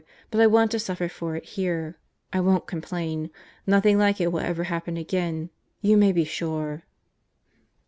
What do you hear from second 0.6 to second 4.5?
to suffer for it here. I won't complain. Nothing like it will